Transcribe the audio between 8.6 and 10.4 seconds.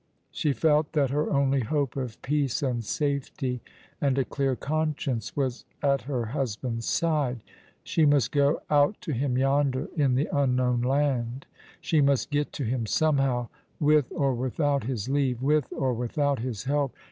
out to him yonder in the